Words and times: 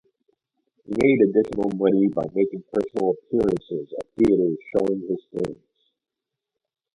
He 0.83 0.93
made 0.99 1.21
additional 1.29 1.69
money 1.77 2.07
by 2.07 2.23
making 2.33 2.63
personal 2.73 3.11
appearances 3.11 3.93
at 3.99 4.07
theaters 4.17 4.57
showing 4.75 5.01
his 5.01 5.23
films. 5.31 5.63